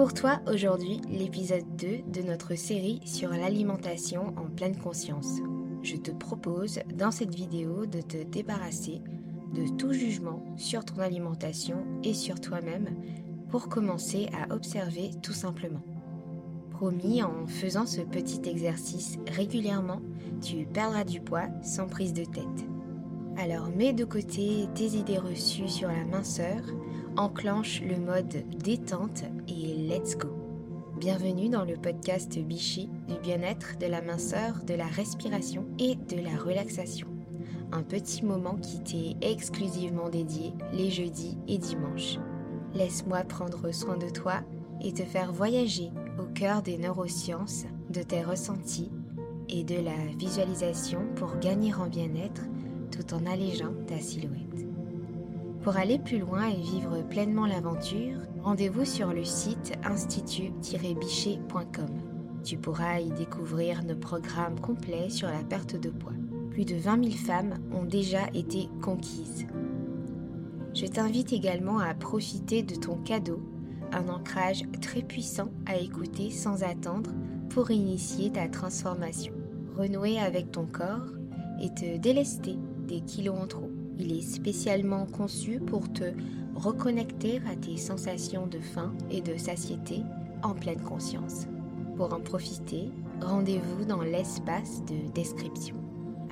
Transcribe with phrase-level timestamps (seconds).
[0.00, 5.40] pour toi aujourd'hui l'épisode 2 de notre série sur l'alimentation en pleine conscience.
[5.82, 9.02] Je te propose dans cette vidéo de te débarrasser
[9.52, 12.96] de tout jugement sur ton alimentation et sur toi-même
[13.50, 15.82] pour commencer à observer tout simplement.
[16.70, 20.00] Promis, en faisant ce petit exercice régulièrement,
[20.40, 22.69] tu perdras du poids sans prise de tête.
[23.42, 26.60] Alors mets de côté tes idées reçues sur la minceur,
[27.16, 30.28] enclenche le mode détente et let's go.
[30.98, 36.20] Bienvenue dans le podcast Bichy du bien-être, de la minceur, de la respiration et de
[36.20, 37.06] la relaxation.
[37.72, 42.18] Un petit moment qui t'est exclusivement dédié les jeudis et dimanches.
[42.74, 44.42] Laisse-moi prendre soin de toi
[44.82, 48.90] et te faire voyager au cœur des neurosciences, de tes ressentis
[49.48, 52.42] et de la visualisation pour gagner en bien-être
[52.90, 54.66] tout en allégeant ta silhouette.
[55.62, 61.90] Pour aller plus loin et vivre pleinement l'aventure, rendez-vous sur le site institut-bichet.com.
[62.42, 66.14] Tu pourras y découvrir nos programmes complets sur la perte de poids.
[66.50, 69.46] Plus de 20 000 femmes ont déjà été conquises.
[70.74, 73.42] Je t'invite également à profiter de ton cadeau,
[73.92, 77.10] un ancrage très puissant à écouter sans attendre
[77.50, 79.34] pour initier ta transformation.
[79.76, 81.12] Renouer avec ton corps
[81.60, 82.56] et te délester
[82.90, 83.70] des kilos en trop.
[83.98, 86.12] Il est spécialement conçu pour te
[86.56, 90.02] reconnecter à tes sensations de faim et de satiété
[90.42, 91.46] en pleine conscience.
[91.96, 95.76] Pour en profiter, rendez-vous dans l'espace de description.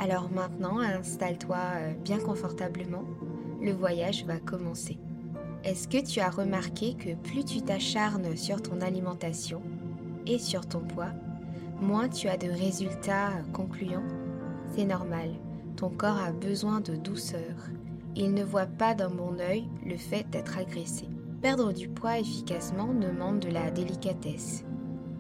[0.01, 3.05] Alors maintenant, installe-toi euh, bien confortablement.
[3.63, 4.99] Le voyage va commencer.
[5.63, 9.63] Est-ce que tu as remarqué que plus tu t'acharnes sur ton alimentation
[10.27, 11.13] et sur ton poids,
[11.81, 14.07] moins tu as de résultats concluants?
[14.75, 15.31] C'est normal
[15.79, 17.71] ton corps a besoin de douceur.
[18.17, 21.09] Il ne voit pas d'un bon œil le fait d'être agressé.
[21.41, 24.65] Perdre du poids efficacement demande de la délicatesse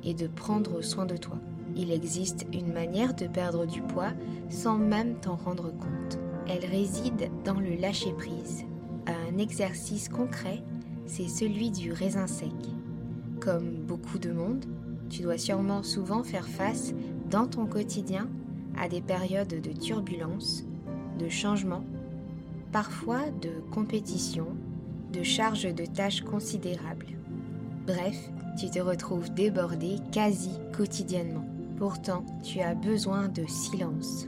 [0.02, 1.38] et de prendre soin de toi.
[1.76, 4.10] Il existe une manière de perdre du poids
[4.48, 6.18] sans même t'en rendre compte.
[6.48, 8.64] Elle réside dans le lâcher-prise.
[9.06, 10.64] Un exercice concret,
[11.06, 12.50] c'est celui du raisin sec.
[13.38, 14.64] Comme beaucoup de monde,
[15.08, 16.94] tu dois sûrement souvent faire face
[17.30, 18.28] dans ton quotidien
[18.80, 20.64] à des périodes de turbulence,
[21.18, 21.84] de changement,
[22.72, 24.46] parfois de compétition,
[25.12, 27.06] de charge de tâches considérables.
[27.86, 31.46] Bref, tu te retrouves débordé quasi quotidiennement.
[31.76, 34.26] Pourtant, tu as besoin de silence,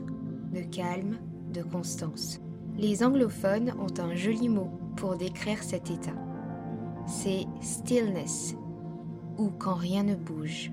[0.53, 1.17] de calme,
[1.53, 2.39] de constance.
[2.77, 6.15] Les anglophones ont un joli mot pour décrire cet état.
[7.05, 8.55] C'est stillness,
[9.37, 10.71] ou quand rien ne bouge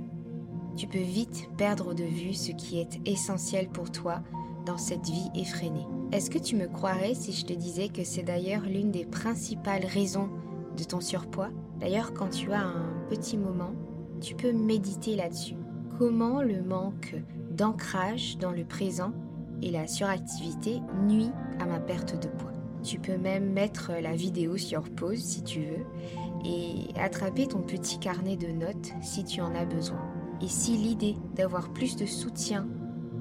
[0.78, 4.22] tu peux vite perdre de vue ce qui est essentiel pour toi
[4.64, 5.86] dans cette vie effrénée.
[6.12, 9.84] Est-ce que tu me croirais si je te disais que c'est d'ailleurs l'une des principales
[9.84, 10.28] raisons
[10.76, 11.50] de ton surpoids?
[11.80, 13.72] D'ailleurs, quand tu as un petit moment,
[14.20, 15.56] tu peux méditer là-dessus.
[15.98, 17.16] Comment le manque
[17.50, 19.12] d'ancrage dans le présent
[19.62, 22.52] et la suractivité nuit à ma perte de poids?
[22.84, 25.84] Tu peux même mettre la vidéo sur pause si tu veux
[26.44, 30.17] et attraper ton petit carnet de notes si tu en as besoin.
[30.40, 32.66] Et si l'idée d'avoir plus de soutien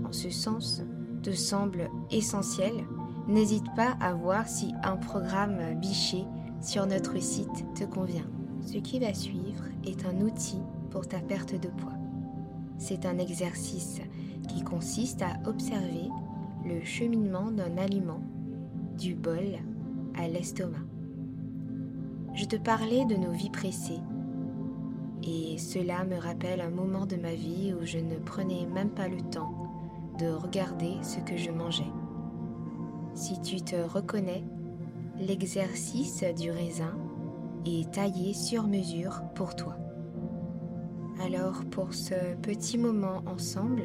[0.07, 0.83] en ce sens
[1.23, 2.85] te semble essentielle,
[3.27, 6.23] n'hésite pas à voir si un programme biché
[6.61, 8.27] sur notre site te convient.
[8.61, 10.59] Ce qui va suivre est un outil
[10.91, 11.93] pour ta perte de poids.
[12.77, 14.01] C'est un exercice
[14.47, 16.09] qui consiste à observer
[16.65, 18.21] le cheminement d'un aliment
[18.97, 19.59] du bol
[20.15, 20.77] à l'estomac.
[22.33, 23.99] Je te parlais de nos vies pressées
[25.27, 29.09] et cela me rappelle un moment de ma vie où je ne prenais même pas
[29.09, 29.51] le temps
[30.17, 31.91] de regarder ce que je mangeais.
[33.13, 34.43] Si tu te reconnais,
[35.19, 36.97] l'exercice du raisin
[37.65, 39.75] est taillé sur mesure pour toi.
[41.21, 43.83] Alors pour ce petit moment ensemble,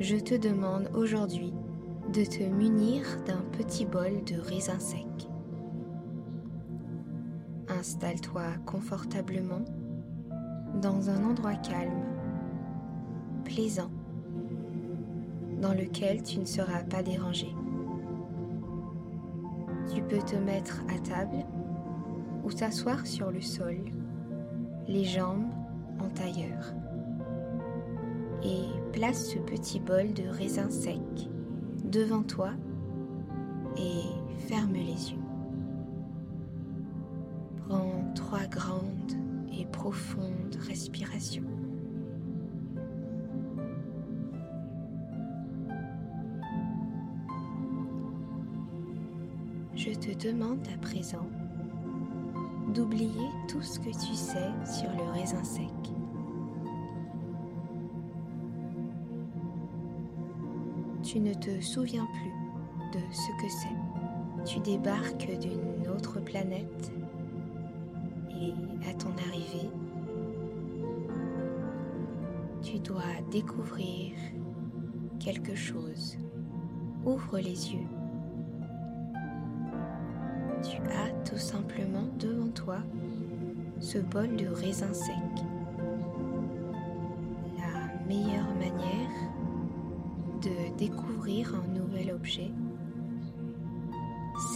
[0.00, 1.52] je te demande aujourd'hui
[2.12, 5.06] de te munir d'un petit bol de raisin sec.
[7.68, 9.64] Installe-toi confortablement
[10.80, 12.04] dans un endroit calme,
[13.44, 13.90] plaisant,
[15.60, 17.48] dans lequel tu ne seras pas dérangé.
[19.92, 21.44] Tu peux te mettre à table
[22.44, 23.76] ou t'asseoir sur le sol,
[24.86, 25.50] les jambes
[25.98, 26.74] en tailleur.
[28.44, 31.00] Et place ce petit bol de raisin sec
[31.84, 32.50] devant toi
[33.76, 34.02] et
[34.46, 35.18] ferme les yeux.
[37.66, 39.27] Prends trois grandes
[39.72, 41.44] profonde respiration.
[49.74, 51.28] Je te demande à présent
[52.74, 55.64] d'oublier tout ce que tu sais sur le raisin sec.
[61.02, 64.44] Tu ne te souviens plus de ce que c'est.
[64.44, 66.92] Tu débarques d'une autre planète
[68.40, 69.70] et à ton arrivée,
[72.62, 74.12] tu dois découvrir
[75.18, 76.16] quelque chose.
[77.04, 77.86] Ouvre les yeux.
[80.62, 82.78] Tu as tout simplement devant toi
[83.80, 85.14] ce bol de raisin sec.
[87.56, 89.32] La meilleure manière
[90.42, 92.50] de découvrir un nouvel objet,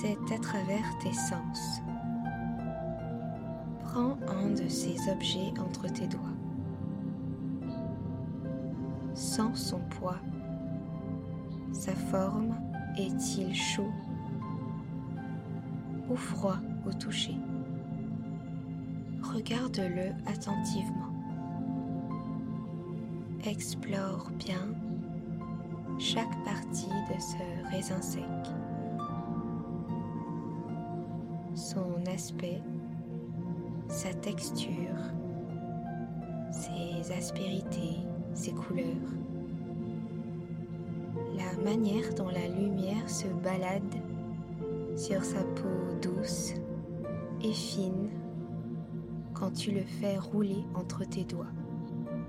[0.00, 1.81] c'est à travers tes sens.
[3.92, 6.20] Prends un de ces objets entre tes doigts.
[9.12, 10.16] Sens son poids.
[11.72, 12.54] Sa forme
[12.96, 13.92] est-il chaud
[16.08, 16.56] ou froid
[16.86, 17.36] au toucher?
[19.22, 21.12] Regarde-le attentivement.
[23.44, 24.68] Explore bien
[25.98, 28.22] chaque partie de ce raisin sec.
[31.54, 32.62] Son aspect,
[33.92, 34.96] sa texture,
[36.50, 37.98] ses aspérités,
[38.32, 38.86] ses couleurs,
[41.36, 43.94] la manière dont la lumière se balade
[44.96, 46.54] sur sa peau douce
[47.42, 48.08] et fine
[49.34, 51.52] quand tu le fais rouler entre tes doigts.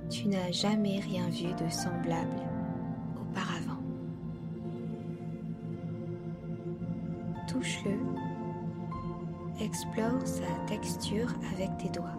[0.10, 2.42] Tu n'as jamais rien vu de semblable
[3.22, 3.82] auparavant.
[7.48, 7.98] Touche-le,
[9.74, 12.16] explore sa texture avec tes doigts.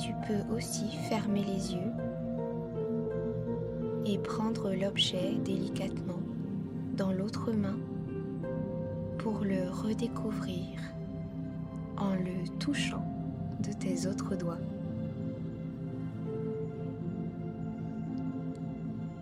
[0.00, 1.92] Tu peux aussi fermer les yeux
[4.06, 6.20] et prendre l'objet délicatement
[6.96, 7.76] dans l'autre main
[9.18, 10.78] pour le redécouvrir
[11.96, 13.04] en le touchant
[13.58, 14.60] de tes autres doigts.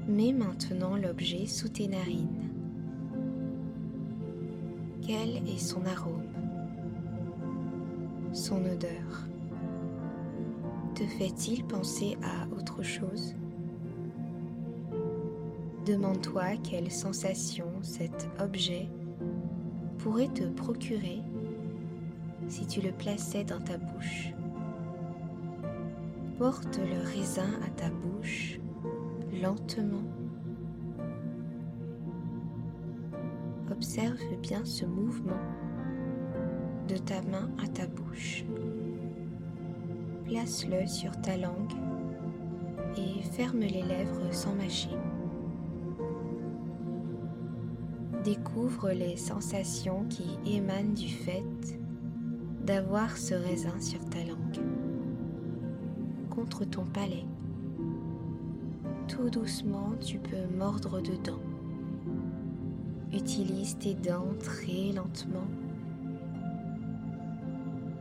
[0.07, 2.50] Mets maintenant l'objet sous tes narines.
[5.13, 6.23] Quel est son arôme
[8.33, 9.27] Son odeur
[10.95, 13.35] Te fait-il penser à autre chose?
[15.85, 18.87] Demande-toi quelle sensation cet objet
[19.99, 21.23] pourrait te procurer
[22.47, 24.33] si tu le plaçais dans ta bouche.
[26.39, 28.61] Porte le raisin à ta bouche
[29.43, 30.20] lentement.
[33.81, 35.41] Observe bien ce mouvement
[36.87, 38.45] de ta main à ta bouche.
[40.27, 41.73] Place-le sur ta langue
[42.99, 44.91] et ferme les lèvres sans mâcher.
[48.23, 51.79] Découvre les sensations qui émanent du fait
[52.67, 54.63] d'avoir ce raisin sur ta langue,
[56.29, 57.25] contre ton palais.
[59.09, 61.41] Tout doucement, tu peux mordre dedans.
[63.13, 65.49] Utilise tes dents très lentement.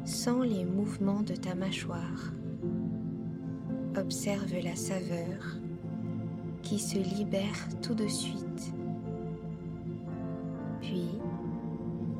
[0.05, 2.33] Sens les mouvements de ta mâchoire.
[3.97, 5.57] Observe la saveur
[6.61, 8.73] qui se libère tout de suite.
[10.81, 11.09] Puis,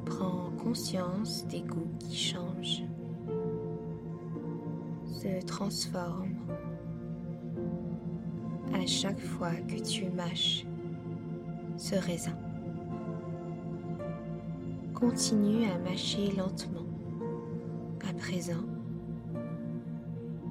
[0.05, 2.83] prends conscience des goûts qui changent,
[5.05, 6.35] se transforment
[8.73, 10.65] à chaque fois que tu mâches
[11.77, 12.48] ce raisin.
[14.99, 16.85] Continue à mâcher lentement.
[18.09, 18.65] À présent,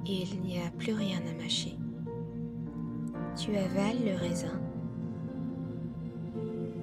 [0.07, 1.77] il n'y a plus rien à mâcher.
[3.37, 4.59] Tu avales le raisin.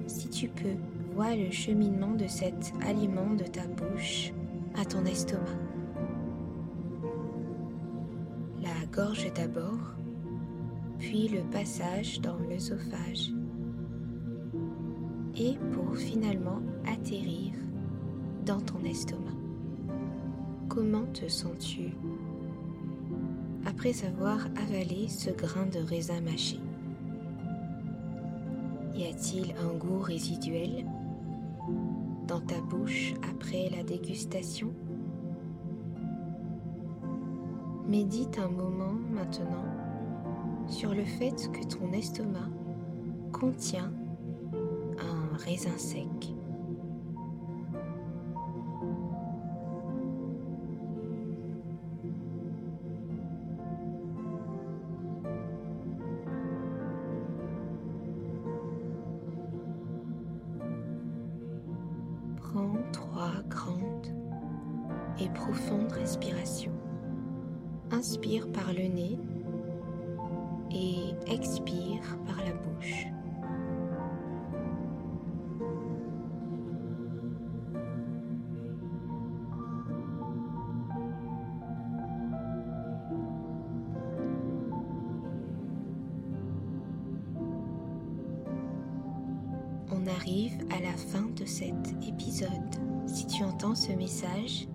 [0.07, 0.77] Si tu peux,
[1.13, 4.31] vois le cheminement de cet aliment de ta bouche
[4.79, 5.41] à ton estomac.
[8.61, 9.93] La gorge d'abord,
[10.99, 13.33] puis le passage dans l'œsophage.
[15.39, 17.53] Et pour finalement atterrir
[18.43, 19.21] dans ton estomac.
[20.67, 21.91] Comment te sens-tu
[23.65, 26.59] après avoir avalé ce grain de raisin mâché?
[28.95, 30.85] Y a-t-il un goût résiduel
[32.27, 34.73] dans ta bouche après la dégustation?
[37.87, 39.65] Médite un moment maintenant
[40.67, 42.49] sur le fait que ton estomac
[43.31, 43.91] contient
[45.37, 46.33] raisin sec.
[62.37, 64.07] Prends trois grandes
[65.19, 66.71] et profondes respirations.
[67.91, 69.19] Inspire par le nez
[70.71, 73.07] et expire par la bouche.
[90.09, 91.73] Arrive à la fin de cet
[92.07, 92.49] épisode.
[93.07, 94.67] Si tu entends ce message,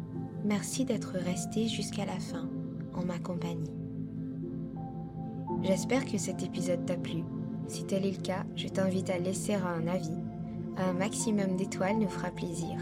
[0.44, 2.50] merci d'être resté jusqu'à la fin
[2.92, 3.72] en ma compagnie.
[5.62, 7.24] J'espère que cet épisode t'a plu.
[7.66, 10.20] Si tel est le cas, je t'invite à laisser un avis.
[10.76, 12.76] Un maximum d'étoiles nous fera plaisir.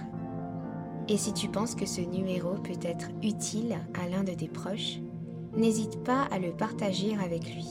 [1.08, 4.98] Et si tu penses que ce numéro peut être utile à l'un de tes proches,
[5.56, 7.68] n'hésite pas à le partager avec lui.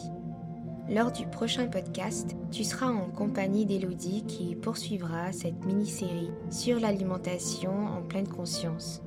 [0.90, 7.86] Lors du prochain podcast, tu seras en compagnie d'Elodie qui poursuivra cette mini-série sur l'alimentation
[7.86, 9.04] en pleine conscience.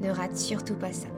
[0.00, 1.08] Ne rate surtout pas ça.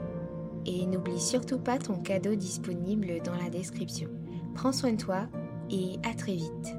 [0.65, 4.09] Et n'oublie surtout pas ton cadeau disponible dans la description.
[4.55, 5.29] Prends soin de toi
[5.71, 6.78] et à très vite.